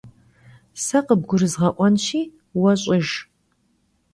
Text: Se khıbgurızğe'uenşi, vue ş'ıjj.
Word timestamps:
Se 0.83 0.99
khıbgurızğe'uenşi, 1.05 2.21
vue 2.57 2.73
ş'ıjj. 2.81 3.11